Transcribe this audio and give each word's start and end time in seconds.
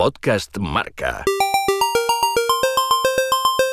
Podcast 0.00 0.56
Marca. 0.56 1.26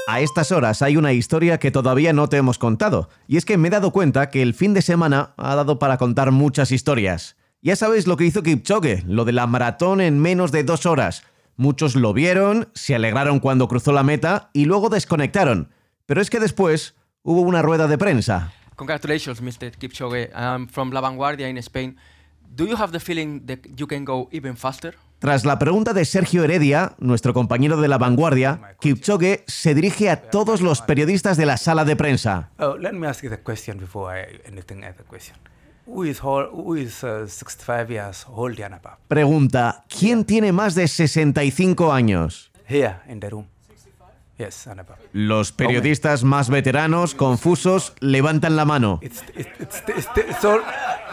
A 0.10 0.20
estas 0.20 0.52
horas 0.52 0.82
hay 0.82 0.98
una 0.98 1.14
historia 1.14 1.58
que 1.58 1.72
todavía 1.72 2.12
no 2.12 2.28
te 2.28 2.36
hemos 2.36 2.58
contado, 2.58 3.08
y 3.30 3.38
es 3.38 3.46
que 3.46 3.58
me 3.58 3.70
he 3.70 3.72
dado 3.72 3.94
cuenta 3.94 4.30
que 4.30 4.42
el 4.42 4.54
fin 4.54 4.74
de 4.74 4.82
semana 4.82 5.34
ha 5.38 5.56
dado 5.56 5.80
para 5.80 5.98
contar 5.98 6.34
muchas 6.34 6.74
historias. 6.74 7.38
Ya 7.62 7.78
sabéis 7.78 8.08
lo 8.08 8.18
que 8.18 8.26
hizo 8.26 8.44
Kipchoge, 8.44 9.06
lo 9.08 9.24
de 9.24 9.32
la 9.32 9.48
maratón 9.48 10.02
en 10.02 10.20
menos 10.20 10.52
de 10.52 10.66
dos 10.66 10.86
horas. 10.86 11.24
Muchos 11.56 11.96
lo 11.96 12.12
vieron, 12.12 12.68
se 12.74 12.94
alegraron 12.94 13.40
cuando 13.40 13.70
cruzó 13.70 13.94
la 13.94 14.04
meta 14.04 14.50
y 14.52 14.66
luego 14.66 14.90
desconectaron. 14.90 15.72
Pero 16.06 16.20
es 16.20 16.30
que 16.30 16.42
después 16.42 16.96
hubo 17.24 17.40
una 17.40 17.62
rueda 17.62 17.88
de 17.88 17.98
prensa. 17.98 18.52
Congratulations, 18.76 19.42
Mr. 19.42 19.72
Kipchoge. 19.78 20.30
I'm 20.36 20.68
from 20.68 20.92
La 20.92 21.00
Vanguardia 21.00 21.48
in 21.48 21.58
Spain. 21.60 21.96
Do 22.54 22.66
you 22.66 22.76
have 22.76 22.92
the 22.92 23.00
feeling 23.00 23.46
that 23.46 23.60
you 23.78 23.88
can 23.88 24.04
go 24.04 24.28
even 24.34 24.58
faster? 24.58 24.94
Tras 25.20 25.46
la 25.46 25.58
pregunta 25.58 25.94
de 25.94 26.06
Sergio 26.06 26.44
Heredia, 26.44 26.94
nuestro 27.00 27.34
compañero 27.34 27.82
de 27.82 27.88
La 27.88 27.98
Vanguardia, 27.98 28.76
Kipchoge 28.80 29.44
se 29.48 29.74
dirige 29.74 30.12
a 30.12 30.22
todos 30.30 30.62
los 30.62 30.82
periodistas 30.84 31.38
de 31.38 31.48
la 31.48 31.58
sala 31.58 31.86
de 31.86 31.96
prensa. 31.96 32.52
Oh, 32.60 32.78
let 32.78 32.92
me 32.94 33.08
ask 33.08 33.24
you 33.24 33.30
the 33.30 33.40
question 33.40 33.80
before 33.80 34.14
I 34.16 34.40
anything 34.48 34.84
else 34.84 35.02
question. 35.10 35.36
Who 35.88 36.04
is, 36.04 36.20
hol- 36.22 36.50
who 36.52 36.76
is 36.76 37.04
uh, 37.04 37.26
65 37.28 37.90
years 37.92 38.26
old 38.30 38.60
and 38.60 38.76
above? 38.76 38.98
Pregunta, 39.08 39.86
¿quién 39.90 40.24
tiene 40.24 40.52
más 40.52 40.76
de 40.76 40.88
65 40.88 41.92
años? 41.92 42.52
Here 42.70 42.98
in 43.10 43.20
the 43.20 43.30
room. 43.30 43.48
Yes, 44.38 44.68
and 44.68 44.82
above. 44.82 45.00
Los 45.14 45.52
periodistas 45.52 46.24
más 46.24 46.50
veteranos, 46.52 47.16
confusos, 47.16 47.94
levantan 48.02 48.56
la 48.56 48.66
mano. 48.66 49.00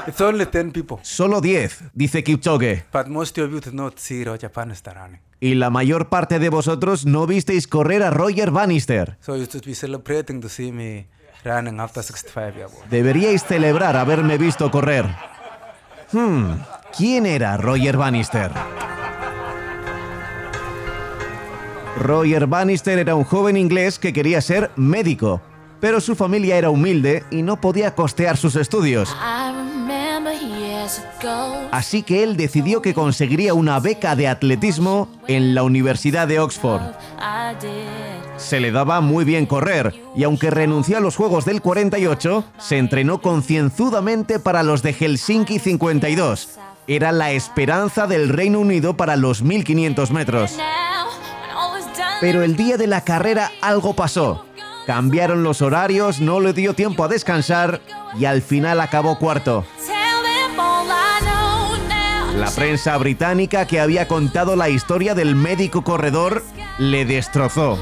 It's, 0.06 0.20
only 0.20 0.46
10 0.46 0.72
people. 0.72 0.98
Solo 1.02 1.40
10, 1.40 1.90
dice 1.94 2.22
Kipchoge. 2.22 2.84
But 2.92 3.06
most 3.06 3.38
of 3.38 3.50
you 3.50 3.60
did 3.60 3.74
not 3.74 3.98
see 3.98 4.24
Roger 4.24 4.50
Bannister 4.54 4.92
running. 4.94 5.20
Y 5.40 5.54
la 5.54 5.70
mayor 5.70 6.08
parte 6.08 6.38
de 6.38 6.48
vosotros 6.48 7.06
no 7.06 7.26
visteis 7.26 7.66
correr 7.66 8.02
a 8.02 8.10
Roger 8.10 8.50
Bannister. 8.50 9.16
So 9.20 9.36
you 9.36 9.46
should 9.46 9.64
be 9.64 9.74
celebrating 9.74 10.40
to 10.40 10.48
see 10.48 10.72
me 10.72 11.06
running 11.44 11.80
after 11.80 12.02
65 12.02 12.56
years. 12.56 12.72
Deberíais 12.90 13.44
celebrar 13.44 13.96
haberme 13.96 14.38
visto 14.38 14.70
correr. 14.70 15.06
Hmm, 16.12 16.52
¿quién 16.96 17.26
era 17.26 17.56
Roger 17.56 17.96
Bannister? 17.96 18.50
Roger 21.98 22.46
Bannister 22.46 22.98
era 22.98 23.14
un 23.14 23.24
joven 23.24 23.56
inglés 23.56 23.98
que 23.98 24.12
quería 24.12 24.40
ser 24.40 24.70
médico, 24.76 25.40
pero 25.80 26.00
su 26.00 26.14
familia 26.16 26.56
era 26.56 26.70
humilde 26.70 27.24
y 27.30 27.42
no 27.42 27.60
podía 27.60 27.94
costear 27.94 28.36
sus 28.36 28.56
estudios. 28.56 29.14
Así 31.70 32.02
que 32.02 32.22
él 32.22 32.36
decidió 32.36 32.82
que 32.82 32.94
conseguiría 32.94 33.54
una 33.54 33.80
beca 33.80 34.16
de 34.16 34.28
atletismo 34.28 35.08
en 35.26 35.54
la 35.54 35.62
Universidad 35.62 36.28
de 36.28 36.40
Oxford. 36.40 36.82
Se 38.36 38.60
le 38.60 38.72
daba 38.72 39.00
muy 39.00 39.24
bien 39.24 39.46
correr 39.46 39.94
y 40.16 40.24
aunque 40.24 40.50
renunció 40.50 40.98
a 40.98 41.00
los 41.00 41.16
Juegos 41.16 41.44
del 41.44 41.62
48, 41.62 42.44
se 42.58 42.78
entrenó 42.78 43.20
concienzudamente 43.20 44.38
para 44.38 44.62
los 44.62 44.82
de 44.82 44.92
Helsinki 44.92 45.58
52. 45.58 46.58
Era 46.86 47.12
la 47.12 47.32
esperanza 47.32 48.06
del 48.06 48.28
Reino 48.28 48.60
Unido 48.60 48.96
para 48.96 49.16
los 49.16 49.42
1500 49.42 50.10
metros. 50.10 50.58
Pero 52.20 52.42
el 52.42 52.56
día 52.56 52.76
de 52.76 52.86
la 52.86 53.02
carrera 53.02 53.50
algo 53.60 53.94
pasó. 53.94 54.44
Cambiaron 54.86 55.42
los 55.42 55.62
horarios, 55.62 56.20
no 56.20 56.40
le 56.40 56.52
dio 56.52 56.74
tiempo 56.74 57.04
a 57.04 57.08
descansar 57.08 57.80
y 58.18 58.26
al 58.26 58.42
final 58.42 58.80
acabó 58.80 59.18
cuarto. 59.18 59.64
La 62.36 62.50
prensa 62.50 62.96
británica 62.98 63.66
que 63.66 63.80
había 63.80 64.08
contado 64.08 64.56
la 64.56 64.68
historia 64.68 65.14
del 65.14 65.36
médico 65.36 65.84
corredor 65.84 66.44
le 66.78 67.04
destrozó. 67.04 67.78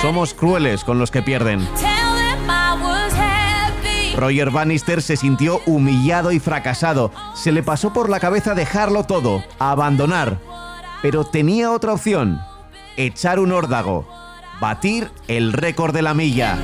Somos 0.00 0.32
crueles 0.32 0.84
con 0.84 0.98
los 0.98 1.10
que 1.10 1.22
pierden. 1.22 1.68
Roger 4.16 4.50
Bannister 4.50 5.02
se 5.02 5.16
sintió 5.16 5.60
humillado 5.66 6.32
y 6.32 6.40
fracasado. 6.40 7.12
Se 7.34 7.52
le 7.52 7.62
pasó 7.62 7.92
por 7.92 8.08
la 8.08 8.20
cabeza 8.20 8.54
dejarlo 8.54 9.04
todo, 9.04 9.44
abandonar. 9.58 10.38
Pero 11.02 11.24
tenía 11.24 11.70
otra 11.72 11.92
opción, 11.92 12.40
echar 12.96 13.38
un 13.38 13.52
órdago, 13.52 14.08
batir 14.60 15.10
el 15.26 15.52
récord 15.52 15.94
de 15.94 16.02
la 16.02 16.14
milla. 16.14 16.58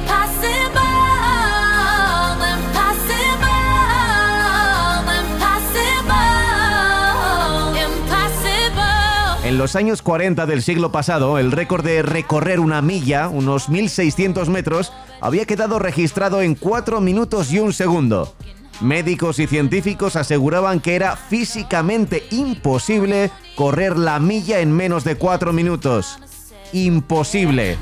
En 9.55 9.59
los 9.59 9.77
años 9.77 10.03
40 10.03 10.47
del 10.47 10.63
siglo 10.63 10.91
pasado, 10.91 11.39
el 11.39 11.53
récord 11.53 11.85
de 11.85 12.03
recorrer 12.03 12.59
una 12.59 12.83
milla, 12.83 13.29
unos 13.29 13.69
1600 13.69 14.49
metros, 14.49 14.93
había 15.21 15.45
quedado 15.45 15.79
registrado 15.79 16.43
en 16.43 16.57
4 16.57 17.01
minutos 17.01 17.53
y 17.53 17.61
un 17.61 17.73
segundo. 17.73 18.35
Médicos 18.81 19.39
y 19.39 19.47
científicos 19.47 20.17
aseguraban 20.17 20.81
que 20.81 20.97
era 20.97 21.15
físicamente 21.15 22.25
imposible 22.33 23.31
correr 23.55 23.97
la 23.97 24.19
milla 24.19 24.59
en 24.59 24.73
menos 24.73 25.05
de 25.05 25.15
4 25.15 25.53
minutos. 25.53 26.19
Imposible. 26.73 27.79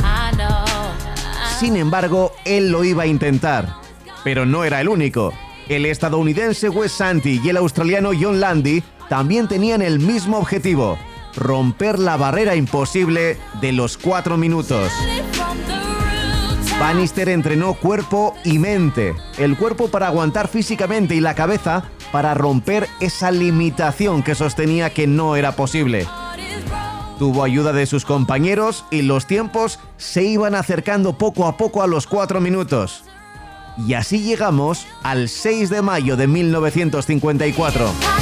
Sin 1.59 1.77
embargo, 1.77 2.33
él 2.45 2.71
lo 2.71 2.85
iba 2.85 3.05
a 3.05 3.07
intentar. 3.07 3.77
Pero 4.25 4.45
no 4.45 4.65
era 4.65 4.83
el 4.83 4.91
único. 4.91 5.33
El 5.71 5.87
estadounidense 5.87 6.69
Wes 6.69 6.93
Santi 6.93 7.41
y 7.43 7.49
el 7.49 7.57
australiano 7.57 8.11
John 8.13 8.41
Landy 8.41 8.83
también 9.09 9.49
tenían 9.49 9.81
el 9.81 10.01
mismo 10.01 10.37
objetivo, 10.37 10.99
romper 11.37 11.99
la 11.99 12.17
barrera 12.17 12.57
imposible 12.57 13.39
de 13.61 13.73
los 13.73 13.97
cuatro 13.97 14.37
minutos. 14.37 14.91
Bannister 16.79 17.29
entrenó 17.29 17.75
cuerpo 17.75 18.35
y 18.45 18.59
mente. 18.59 19.15
El 19.39 19.57
cuerpo 19.57 19.89
para 19.89 20.09
aguantar 20.09 20.49
físicamente 20.49 21.15
y 21.15 21.21
la 21.21 21.35
cabeza 21.35 21.85
para 22.11 22.35
romper 22.35 22.89
esa 23.01 23.31
limitación 23.31 24.23
que 24.23 24.35
sostenía 24.35 24.91
que 24.91 25.07
no 25.07 25.37
era 25.37 25.53
posible. 25.53 26.07
Tuvo 27.19 27.45
ayuda 27.45 27.73
de 27.73 27.87
sus 27.87 28.05
compañeros 28.05 28.85
y 28.91 29.03
los 29.03 29.27
tiempos 29.27 29.79
se 29.97 30.25
iban 30.25 30.55
acercando 30.57 31.17
poco 31.19 31.47
a 31.47 31.57
poco 31.57 31.83
a 31.83 31.87
los 31.87 32.07
cuatro 32.07 32.41
minutos. 32.41 33.05
Y 33.87 33.95
así 33.95 34.21
llegamos 34.23 34.87
al 35.03 35.29
6 35.29 35.71
de 35.71 35.83
mayo 35.83 36.17
de 36.17 36.27
1954. 36.27 38.22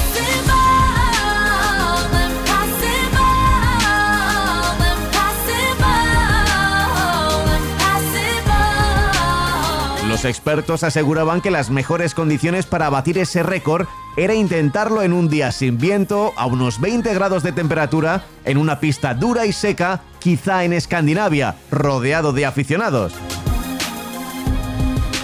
Los 10.21 10.29
expertos 10.29 10.85
aseguraban 10.85 11.41
que 11.41 11.51
las 11.51 11.71
mejores 11.71 12.13
condiciones 12.13 12.67
para 12.67 12.91
batir 12.91 13.17
ese 13.17 13.43
récord 13.43 13.87
era 14.19 14.35
intentarlo 14.35 15.03
en 15.03 15.15
un 15.15 15.31
día 15.31 15.51
sin 15.51 15.79
viento, 15.79 16.35
a 16.37 16.45
unos 16.45 16.79
20 16.79 17.15
grados 17.15 17.43
de 17.43 17.53
temperatura, 17.53 18.27
en 18.45 18.59
una 18.59 18.81
pista 18.81 19.15
dura 19.15 19.47
y 19.47 19.55
seca, 19.55 20.03
quizá 20.19 20.65
en 20.65 20.75
Escandinavia, 20.75 21.57
rodeado 21.71 22.35
de 22.35 22.45
aficionados. 22.45 23.15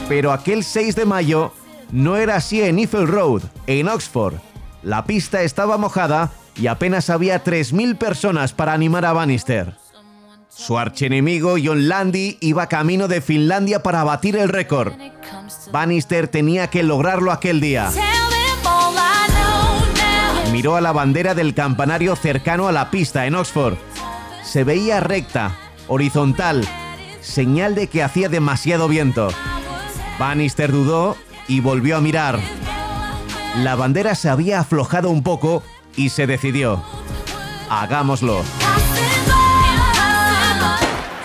Pero 0.09 0.33
aquel 0.33 0.65
6 0.65 0.97
de 0.97 1.05
mayo 1.05 1.53
no 1.93 2.17
era 2.17 2.37
así 2.37 2.63
en 2.63 2.79
Eiffel 2.79 3.07
Road, 3.07 3.43
en 3.67 3.89
Oxford. 3.89 4.37
La 4.83 5.05
pista 5.05 5.43
estaba 5.43 5.77
mojada 5.77 6.31
y 6.57 6.69
apenas 6.69 7.11
había 7.11 7.45
3.000 7.45 7.99
personas 7.99 8.55
para 8.55 8.73
animar 8.73 9.05
a 9.05 9.13
Bannister. 9.13 9.75
Su 10.57 10.79
archienemigo 10.79 11.57
John 11.63 11.87
Landy 11.87 12.39
iba 12.41 12.67
camino 12.67 13.09
de 13.09 13.21
Finlandia 13.21 13.83
para 13.83 14.05
batir 14.05 14.37
el 14.37 14.49
récord. 14.49 14.95
Bannister 15.71 16.29
tenía 16.29 16.69
que 16.71 16.83
lograrlo 16.83 17.31
aquel 17.31 17.61
día. 17.61 17.91
Miró 20.53 20.77
a 20.77 20.81
la 20.81 20.93
bandera 20.93 21.35
del 21.35 21.53
campanario 21.53 22.17
cercano 22.17 22.69
a 22.69 22.73
la 22.73 22.91
pista 22.91 23.27
en 23.27 23.35
Oxford. 23.35 23.77
Se 24.43 24.65
veía 24.65 25.01
recta, 25.01 25.55
horizontal, 25.89 26.67
señal 27.21 27.75
de 27.75 27.89
que 27.89 28.03
hacía 28.03 28.31
demasiado 28.31 28.89
viento. 28.89 29.29
Bannister 30.19 30.73
dudó 30.73 31.19
y 31.49 31.61
volvió 31.61 31.99
a 31.99 32.01
mirar. 32.01 32.41
La 33.59 33.75
bandera 33.75 34.15
se 34.15 34.31
había 34.31 34.61
aflojado 34.61 35.11
un 35.11 35.23
poco 35.23 35.63
y 35.97 36.09
se 36.09 36.27
decidió. 36.27 36.83
Hagámoslo. 37.69 38.43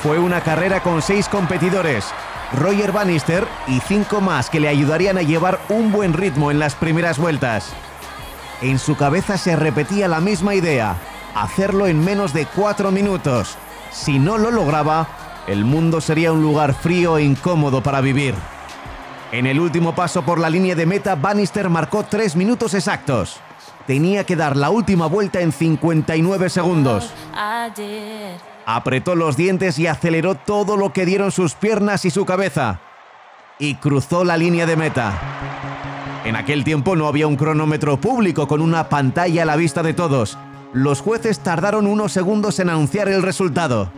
Fue 0.03 0.17
una 0.17 0.41
carrera 0.41 0.81
con 0.81 1.03
seis 1.03 1.29
competidores, 1.29 2.05
Roger 2.53 2.91
Bannister 2.91 3.47
y 3.67 3.79
cinco 3.81 4.19
más 4.19 4.49
que 4.49 4.59
le 4.59 4.67
ayudarían 4.67 5.19
a 5.19 5.21
llevar 5.21 5.59
un 5.69 5.91
buen 5.91 6.13
ritmo 6.13 6.49
en 6.49 6.57
las 6.57 6.73
primeras 6.73 7.19
vueltas. 7.19 7.71
En 8.63 8.79
su 8.79 8.95
cabeza 8.95 9.37
se 9.37 9.55
repetía 9.55 10.07
la 10.07 10.19
misma 10.19 10.55
idea, 10.55 10.95
hacerlo 11.35 11.85
en 11.85 12.03
menos 12.03 12.33
de 12.33 12.47
cuatro 12.47 12.91
minutos. 12.91 13.57
Si 13.91 14.17
no 14.17 14.39
lo 14.39 14.49
lograba, 14.49 15.07
el 15.45 15.65
mundo 15.65 16.01
sería 16.01 16.31
un 16.31 16.41
lugar 16.41 16.73
frío 16.73 17.19
e 17.19 17.23
incómodo 17.23 17.83
para 17.83 18.01
vivir. 18.01 18.33
En 19.31 19.45
el 19.45 19.59
último 19.59 19.93
paso 19.93 20.23
por 20.23 20.39
la 20.39 20.49
línea 20.49 20.73
de 20.73 20.87
meta, 20.87 21.13
Bannister 21.13 21.69
marcó 21.69 22.03
tres 22.03 22.35
minutos 22.35 22.73
exactos. 22.73 23.39
tenía 23.85 24.23
que 24.23 24.35
dar 24.35 24.57
la 24.57 24.69
última 24.69 25.05
vuelta 25.05 25.41
en 25.41 25.51
59 25.51 26.49
segundos. 26.49 27.11
Apretó 28.65 29.15
los 29.15 29.37
dientes 29.37 29.79
y 29.79 29.87
aceleró 29.87 30.35
todo 30.35 30.77
lo 30.77 30.93
que 30.93 31.05
dieron 31.05 31.31
sus 31.31 31.55
piernas 31.55 32.05
y 32.05 32.11
su 32.11 32.25
cabeza. 32.25 32.79
Y 33.59 33.75
cruzó 33.75 34.23
la 34.23 34.37
línea 34.37 34.65
de 34.65 34.75
meta. 34.75 35.19
En 36.23 36.35
aquel 36.35 36.63
tiempo 36.63 36.95
no 36.95 37.07
había 37.07 37.27
un 37.27 37.35
cronómetro 37.35 37.99
público 37.99 38.47
con 38.47 38.61
una 38.61 38.89
pantalla 38.89 39.43
a 39.43 39.45
la 39.45 39.55
vista 39.55 39.81
de 39.81 39.93
todos. 39.93 40.37
Los 40.73 41.01
jueces 41.01 41.39
tardaron 41.39 41.87
unos 41.87 42.11
segundos 42.11 42.59
en 42.59 42.69
anunciar 42.69 43.09
el 43.09 43.23
resultado. 43.23 43.91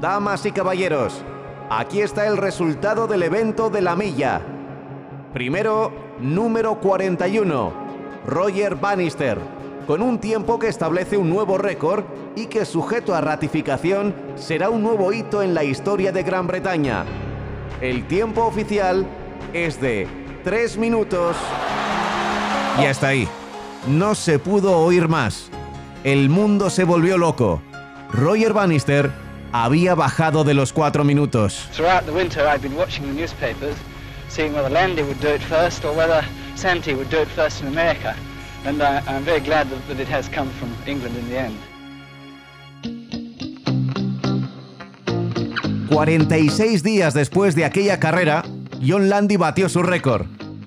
Damas 0.00 0.44
y 0.44 0.52
caballeros, 0.52 1.24
aquí 1.70 2.02
está 2.02 2.26
el 2.26 2.36
resultado 2.36 3.06
del 3.06 3.22
evento 3.22 3.70
de 3.70 3.80
la 3.80 3.96
milla. 3.96 4.42
Primero, 5.32 5.92
número 6.20 6.78
41, 6.80 7.72
Roger 8.26 8.76
Bannister, 8.76 9.38
con 9.86 10.02
un 10.02 10.18
tiempo 10.18 10.58
que 10.58 10.68
establece 10.68 11.16
un 11.16 11.30
nuevo 11.30 11.58
récord 11.58 12.04
y 12.34 12.46
que 12.46 12.64
sujeto 12.64 13.14
a 13.14 13.20
ratificación 13.20 14.14
será 14.34 14.68
un 14.68 14.82
nuevo 14.82 15.12
hito 15.12 15.42
en 15.42 15.54
la 15.54 15.64
historia 15.64 16.12
de 16.12 16.22
Gran 16.22 16.46
Bretaña. 16.46 17.04
El 17.80 18.06
tiempo 18.08 18.44
oficial 18.44 19.06
es 19.52 19.80
de 19.80 20.08
3 20.44 20.76
minutos. 20.78 21.36
Y 22.80 22.84
hasta 22.84 23.08
ahí. 23.08 23.28
No 23.88 24.14
se 24.14 24.38
pudo 24.38 24.76
oír 24.78 25.08
más. 25.08 25.50
El 26.02 26.28
mundo 26.28 26.70
se 26.70 26.84
volvió 26.84 27.16
loco. 27.16 27.62
Roger 28.12 28.52
Bannister 28.52 29.10
había 29.52 29.94
bajado 29.94 30.42
de 30.42 30.54
los 30.54 30.72
4 30.72 31.04
minutos. 31.04 31.68
Seeing 34.28 34.52
whether 34.52 34.68
Landy 34.68 35.02
would 35.02 35.20
do 35.20 35.28
it 35.28 35.40
first 35.40 35.84
or 35.84 35.96
whether 35.96 36.20
Santi 36.56 36.94
would 36.94 37.08
do 37.10 37.22
it 37.22 37.28
first 37.28 37.62
in 37.62 37.68
America. 37.68 38.16
And 38.66 38.82
I, 38.82 39.00
I'm 39.06 39.24
very 39.24 39.40
glad 39.40 39.68
that, 39.70 39.86
that 39.86 40.00
it 40.00 40.08
has 40.08 40.28
come 40.28 40.50
from 40.58 40.74
England 40.86 41.16
in 41.16 41.28
the 41.28 41.38
end. 41.38 41.56
46 45.88 46.82
días 46.82 47.14
después 47.14 47.54
de 47.54 47.64
aquella 47.64 48.00
carrera, 48.00 48.44
John 48.84 49.08
Landy 49.08 49.36
batió 49.36 49.68
su 49.68 49.82
récord. 49.82 50.26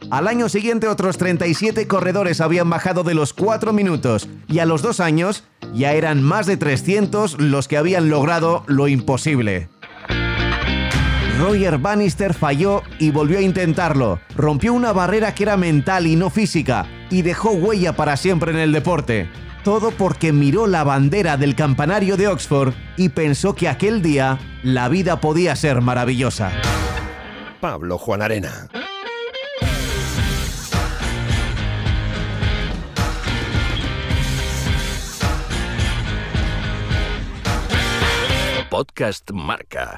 Al 0.09 0.27
año 0.27 0.49
siguiente 0.49 0.87
otros 0.87 1.17
37 1.17 1.87
corredores 1.87 2.41
habían 2.41 2.69
bajado 2.69 3.03
de 3.03 3.13
los 3.13 3.33
4 3.33 3.73
minutos 3.73 4.27
y 4.47 4.59
a 4.59 4.65
los 4.65 4.81
dos 4.81 4.99
años 5.01 5.43
ya 5.73 5.93
eran 5.93 6.23
más 6.23 6.47
de 6.47 6.57
300 6.57 7.39
los 7.39 7.67
que 7.67 7.77
habían 7.77 8.09
logrado 8.09 8.63
lo 8.65 8.87
imposible. 8.87 9.69
Roger 11.39 11.77
Bannister 11.77 12.33
falló 12.33 12.83
y 12.99 13.11
volvió 13.11 13.39
a 13.39 13.41
intentarlo. 13.41 14.19
Rompió 14.35 14.73
una 14.73 14.91
barrera 14.91 15.33
que 15.33 15.43
era 15.43 15.55
mental 15.55 16.05
y 16.05 16.17
no 16.17 16.29
física 16.29 16.85
y 17.09 17.21
dejó 17.21 17.51
huella 17.51 17.95
para 17.95 18.17
siempre 18.17 18.51
en 18.51 18.57
el 18.57 18.73
deporte. 18.73 19.29
Todo 19.63 19.91
porque 19.91 20.33
miró 20.33 20.67
la 20.67 20.83
bandera 20.83 21.37
del 21.37 21.55
campanario 21.55 22.17
de 22.17 22.27
Oxford 22.27 22.73
y 22.97 23.09
pensó 23.09 23.55
que 23.55 23.69
aquel 23.69 24.01
día 24.01 24.37
la 24.63 24.89
vida 24.89 25.21
podía 25.21 25.55
ser 25.55 25.79
maravillosa. 25.79 26.51
Pablo 27.61 27.97
Juan 27.97 28.21
Arena. 28.21 28.67
Podcast 38.69 39.31
Marca. 39.31 39.95